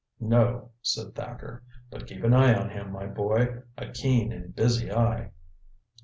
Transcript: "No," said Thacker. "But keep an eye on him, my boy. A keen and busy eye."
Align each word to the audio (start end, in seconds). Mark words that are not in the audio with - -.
"No," 0.19 0.71
said 0.81 1.13
Thacker. 1.13 1.61
"But 1.91 2.07
keep 2.07 2.23
an 2.23 2.33
eye 2.33 2.55
on 2.55 2.71
him, 2.71 2.91
my 2.91 3.05
boy. 3.05 3.61
A 3.77 3.89
keen 3.91 4.31
and 4.31 4.55
busy 4.55 4.91
eye." 4.91 5.29